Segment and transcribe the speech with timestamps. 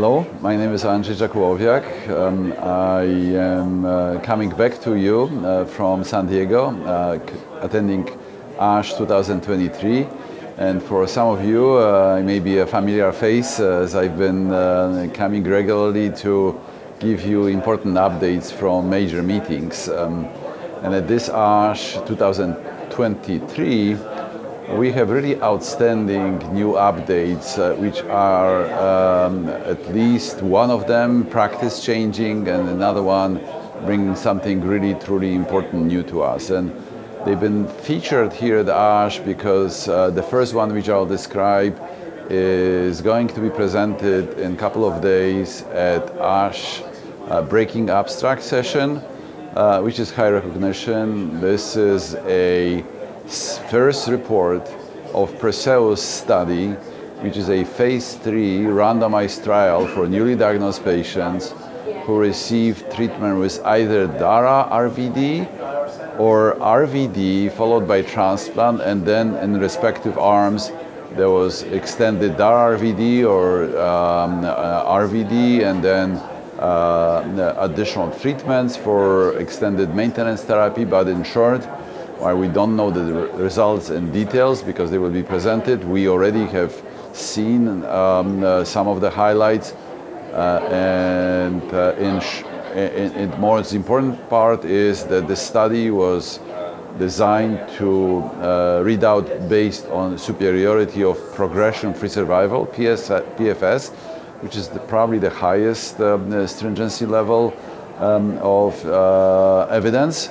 [0.00, 1.84] Hello, my name is Andrzej Jakubowiak.
[2.08, 3.02] Um, I
[3.36, 7.18] am uh, coming back to you uh, from San Diego, uh,
[7.60, 8.08] attending
[8.58, 10.06] ASH 2023.
[10.56, 14.50] And for some of you, uh, I may be a familiar face as I've been
[14.50, 16.58] uh, coming regularly to
[16.98, 19.90] give you important updates from major meetings.
[19.90, 20.24] Um,
[20.82, 23.98] and at this ASH 2023,
[24.76, 31.26] we have really outstanding new updates, uh, which are um, at least one of them
[31.26, 33.40] practice changing, and another one
[33.84, 36.50] bringing something really truly important new to us.
[36.50, 36.72] And
[37.24, 41.80] they've been featured here at ASH because uh, the first one, which I'll describe,
[42.28, 46.82] is going to be presented in a couple of days at ASH
[47.28, 49.02] uh, Breaking Abstract session,
[49.56, 51.40] uh, which is high recognition.
[51.40, 52.84] This is a
[53.30, 54.68] first report
[55.14, 56.68] of Perseus study,
[57.22, 61.54] which is a phase three randomized trial for newly diagnosed patients
[62.04, 69.60] who received treatment with either DARA RVD or RVD followed by transplant, and then in
[69.60, 70.72] respective arms
[71.12, 76.16] there was extended DARA RVD or um, uh, RVD, and then
[76.58, 80.84] uh, additional treatments for extended maintenance therapy.
[80.84, 81.66] But in short,
[82.20, 86.06] while we don't know the re- results and details because they will be presented, we
[86.06, 86.72] already have
[87.14, 89.72] seen um, uh, some of the highlights.
[90.32, 92.20] Uh, and uh, in,
[92.78, 96.38] in, in most important part is that the study was
[96.98, 103.90] designed to uh, read out based on superiority of progression-free survival (PS, PFS,
[104.42, 107.54] which is the, probably the highest um, stringency level
[107.98, 110.28] um, of uh, evidence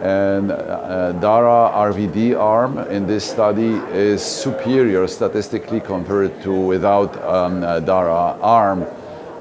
[0.00, 7.62] and uh, DARA RVD arm in this study is superior statistically compared to without um,
[7.62, 8.86] uh, DARA arm,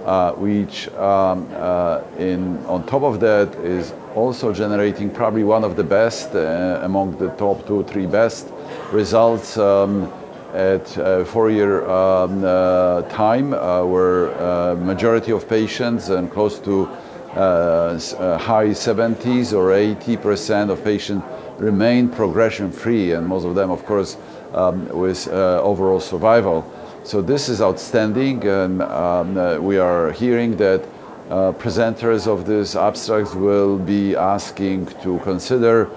[0.05, 5.75] uh, which um, uh, in, on top of that is also generating probably one of
[5.75, 8.47] the best uh, among the top two, three best
[8.91, 10.11] results um,
[10.53, 16.85] at uh, four-year um, uh, time, uh, where uh, majority of patients and close to
[16.85, 21.23] uh, uh, high 70s or 80% of patients
[21.57, 24.17] remain progression free, and most of them, of course,
[24.53, 26.65] um, with uh, overall survival.
[27.03, 30.83] So this is outstanding, and um, uh, we are hearing that
[31.29, 35.89] uh, presenters of these abstracts will be asking to consider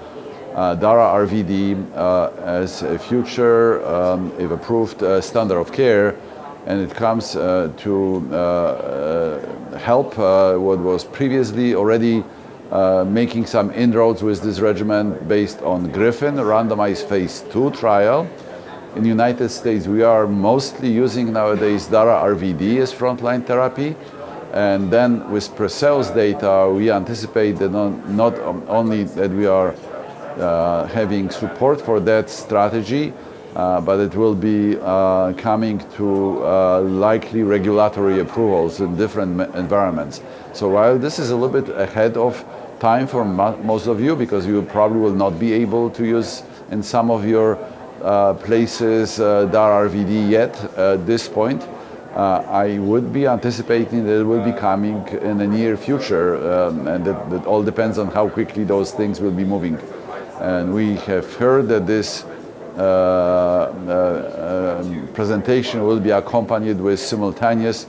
[0.54, 6.16] uh, DARA RVD uh, as a future, um, if approved, uh, standard of care
[6.66, 12.22] and it comes uh, to uh, uh, help uh, what was previously already
[12.70, 18.28] uh, making some inroads with this regimen based on Griffin randomized phase two trial.
[18.94, 23.96] In the United States, we are mostly using nowadays DARA RVD as frontline therapy.
[24.52, 28.38] And then with Perseus data, we anticipate that not, not
[28.68, 29.74] only that we are
[30.36, 33.12] uh, having support for that strategy,
[33.54, 40.22] but it will be uh, coming to uh, likely regulatory approvals in different environments.
[40.52, 42.44] So while this is a little bit ahead of
[42.78, 46.42] time for mo- most of you, because you probably will not be able to use
[46.70, 47.58] in some of your
[48.02, 51.66] uh, places uh, DAR RVD yet at this point,
[52.14, 56.88] uh, I would be anticipating that it will be coming in the near future, um,
[56.88, 59.78] and that, all depends on how quickly those things will be moving.
[60.40, 62.39] And we have heard that this uh, uh,
[65.14, 67.86] presentation will be accompanied with simultaneous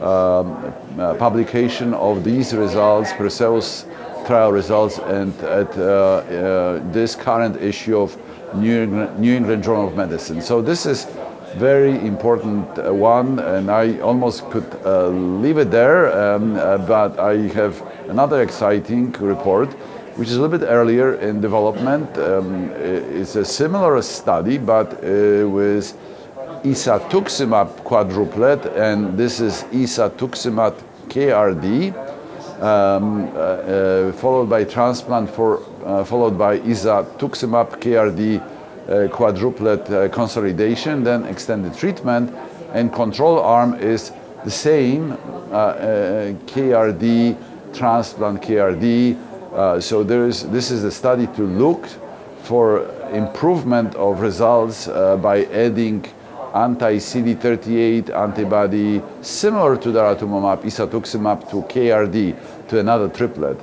[0.00, 3.86] um, uh, publication of these results, Perseus
[4.26, 8.16] trial results, and at uh, uh, this current issue of
[8.54, 10.40] New England, Journal of Medicine.
[10.40, 11.06] So this is
[11.56, 17.18] very important uh, one, and I almost could uh, leave it there, um, uh, but
[17.18, 19.74] I have another exciting report,
[20.16, 22.16] which is a little bit earlier in development.
[22.18, 25.96] Um, it's a similar study, but uh, with
[26.62, 30.74] isatuximab quadruplet, and this is isatuximab
[31.08, 31.92] KRD,
[32.62, 40.08] um, uh, uh, followed by transplant, for, uh, followed by isatuximab KRD uh, quadruplet uh,
[40.10, 42.32] consolidation, then extended treatment,
[42.72, 44.12] and control arm is
[44.44, 45.16] the same
[46.46, 47.36] KRD
[47.74, 49.16] transplant KRD.
[49.54, 51.86] Uh, so there is this is a study to look
[52.42, 56.04] for improvement of results uh, by adding
[56.54, 63.58] anti-CD38 antibody similar to daratumumab, isatuximab to KRD to another triplet.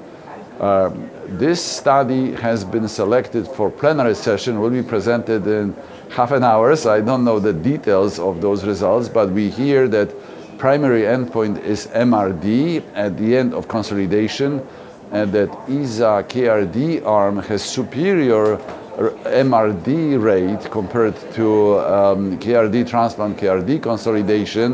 [0.59, 5.75] Um, this study has been selected for plenary session, will be presented in
[6.09, 6.75] half an hour.
[6.75, 10.13] So I don't know the details of those results, but we hear that
[10.57, 14.65] primary endpoint is MRD at the end of consolidation,
[15.11, 18.57] and that Isa KRD arm has superior
[18.97, 24.73] MRD rate compared to um, KRD transplant, KRD consolidation,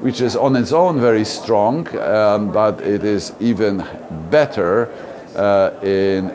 [0.00, 3.84] which is on its own very strong, um, but it is even
[4.30, 4.90] better
[5.36, 6.30] uh, in,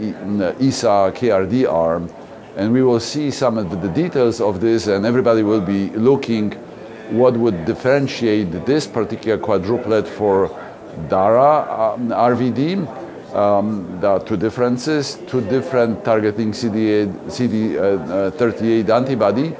[0.00, 2.10] in Isa KRD arm.
[2.56, 6.52] And we will see some of the details of this, and everybody will be looking
[7.10, 10.50] what would differentiate this particular quadruplet for
[11.08, 13.34] DARA um, RVD.
[13.34, 19.56] Um, there are two differences, two different targeting CD38 CD, uh, uh, antibody.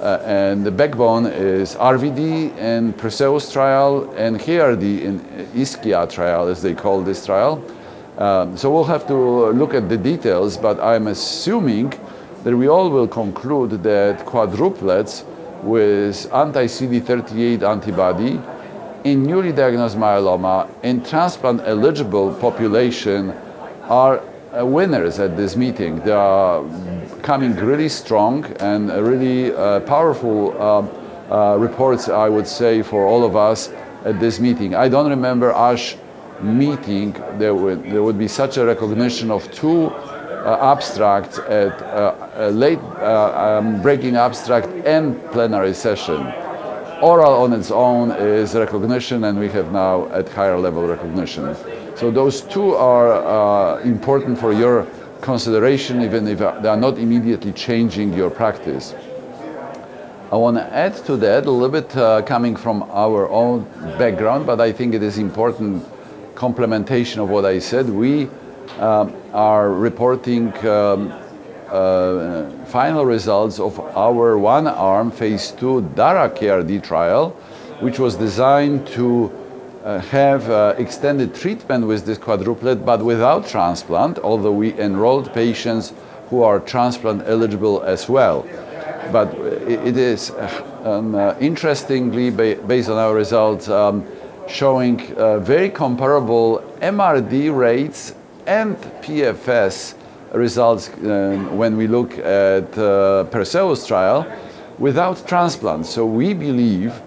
[0.00, 5.20] Uh, and the backbone is RVD and Perseus trial and KRD in
[5.54, 7.62] IsKia trial, as they call this trial.
[8.18, 11.92] Um, so we'll have to look at the details, but I'm assuming
[12.42, 15.24] that we all will conclude that quadruplets
[15.62, 18.40] with anti-CD38 antibody
[19.04, 23.30] in newly diagnosed myeloma in transplant eligible population
[23.84, 24.20] are
[24.52, 25.98] uh, winners at this meeting.
[26.00, 26.64] They are
[27.22, 30.86] coming really strong and really uh, powerful uh,
[31.32, 33.70] uh, reports, I would say, for all of us
[34.04, 34.74] at this meeting.
[34.74, 35.96] I don't remember ASH
[36.40, 42.28] meeting there would, there would be such a recognition of two uh, abstracts at uh,
[42.34, 46.41] a late um, breaking abstract and plenary session.
[47.02, 51.56] Oral on its own is recognition, and we have now at higher level recognition.
[51.96, 54.86] So those two are uh, important for your
[55.20, 58.94] consideration, even if they are not immediately changing your practice.
[60.30, 63.64] I want to add to that a little bit uh, coming from our own
[63.98, 65.84] background, but I think it is important
[66.36, 67.90] complementation of what I said.
[67.90, 68.28] We
[68.78, 71.21] um, are reporting um, uh,
[72.66, 77.30] final results of our one arm phase 2 DARA KRD trial,
[77.80, 79.32] which was designed to
[79.84, 85.92] uh, have uh, extended treatment with this quadruplet but without transplant, although we enrolled patients
[86.30, 88.46] who are transplant eligible as well.
[89.10, 89.34] But
[89.66, 90.30] it is
[90.84, 94.06] um, uh, interestingly, ba based on our results, um,
[94.48, 98.14] showing uh, very comparable MRD rates
[98.46, 99.94] and PFS
[100.32, 104.26] results um, when we look at uh, Perseus trial
[104.78, 105.86] without transplant.
[105.86, 107.00] So we believe,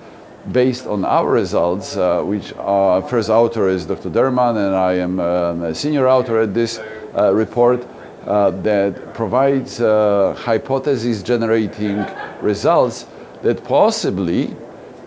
[0.52, 4.10] based on our results, uh, which our first author is Dr.
[4.10, 7.86] Derman and I am um, a senior author at this uh, report,
[8.26, 12.04] uh, that provides uh, hypothesis generating
[12.42, 13.06] results
[13.44, 14.56] that possibly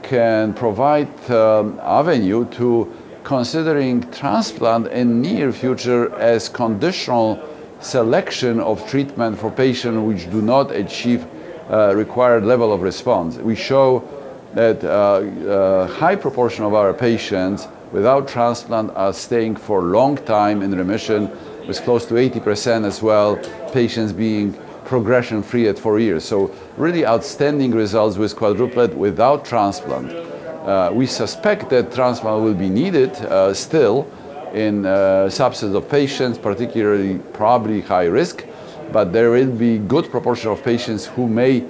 [0.02, 2.92] can provide um, avenue to
[3.24, 7.36] considering transplant in near future as conditional
[7.80, 11.26] selection of treatment for patients which do not achieve
[11.70, 13.36] uh, required level of response.
[13.36, 14.06] We show
[14.54, 20.16] that uh, uh, high proportion of our patients without transplant are staying for a long
[20.16, 21.30] time in remission,
[21.66, 23.36] with close to 80% as well,
[23.72, 26.24] patients being progression free at four years.
[26.24, 30.10] So really outstanding results with quadruplet without transplant.
[30.10, 34.10] Uh, we suspect that transplant will be needed uh, still
[34.54, 38.44] in uh, subset of patients, particularly probably high risk,
[38.92, 41.64] but there will be good proportion of patients who may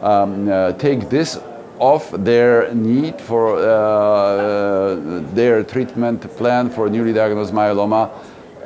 [0.00, 1.38] um, uh, take this
[1.78, 4.94] off their need for uh,
[5.34, 8.10] their treatment plan for newly diagnosed myeloma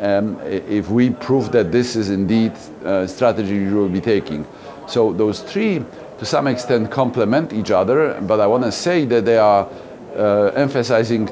[0.00, 2.52] um, if we prove that this is indeed
[2.84, 4.46] a strategy you will be taking.
[4.86, 5.84] So those three,
[6.18, 9.68] to some extent, complement each other, but I want to say that they are
[10.16, 11.28] uh, emphasizing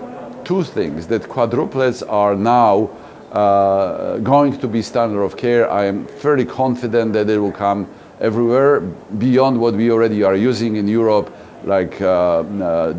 [0.46, 2.88] two things, that quadruplets are now
[3.32, 5.68] uh, going to be standard of care.
[5.68, 7.88] I am fairly confident that they will come
[8.20, 11.34] everywhere beyond what we already are using in Europe
[11.64, 12.92] like uh, uh,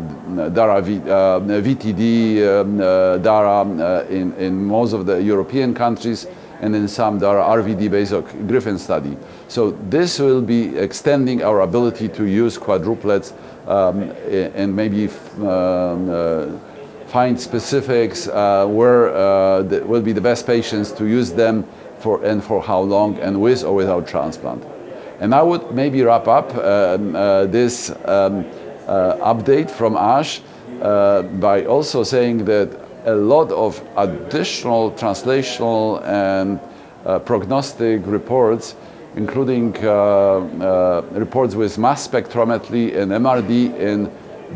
[0.50, 2.76] DARA v, uh, VTD, um,
[3.22, 6.26] DARA in, in most of the European countries,
[6.60, 9.16] and in some DARA RVD based on Griffin study.
[9.48, 13.32] So this will be extending our ability to use quadruplets
[13.66, 16.46] um, and maybe um, uh,
[17.08, 21.64] find specifics uh, where uh, will be the best patients to use them
[21.98, 24.64] for and for how long and with or without transplant.
[25.20, 28.44] And I would maybe wrap up um, uh, this um,
[28.86, 30.40] uh, update from ASH
[30.80, 32.68] uh, by also saying that
[33.06, 36.60] a lot of additional translational and
[37.04, 38.76] uh, prognostic reports,
[39.16, 39.72] including
[41.12, 44.10] reports with mass spectrometry and MRD in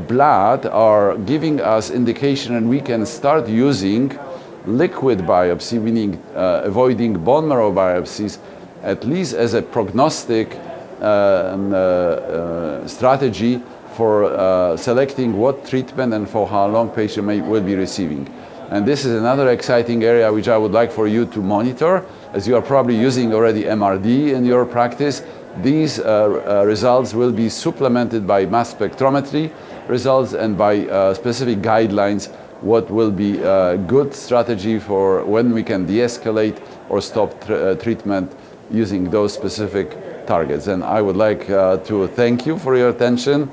[0.09, 4.19] blood, are giving us indication and we can start using
[4.67, 8.39] liquid biopsy, meaning uh, avoiding bone marrow biopsies,
[8.83, 10.57] at least as a prognostic
[11.01, 13.61] uh, uh, strategy
[13.95, 18.27] for uh, selecting what treatment and for how long patient may, will be receiving.
[18.71, 22.49] And this is another exciting area which I would like for you to monitor, as
[22.49, 25.23] you are probably using already MRD in your practice.
[25.61, 29.53] These uh, uh, results will be supplemented by mass spectrometry
[29.87, 32.31] results and by uh, specific guidelines
[32.63, 38.33] what will be a good strategy for when we can de-escalate or stop tr- treatment
[38.71, 40.69] using those specific targets.
[40.69, 43.51] And I would like to thank you for your attention.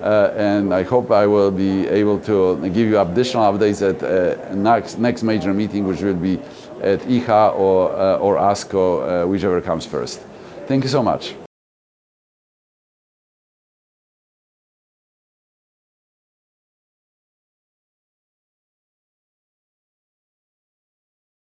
[0.00, 4.52] Uh, and I hope I will be able to give you additional updates at uh,
[4.52, 6.40] next, next major meeting, which will be
[6.82, 10.20] at EHA or, uh, or ASCO, whichever comes first.
[10.66, 11.34] Thank you so much.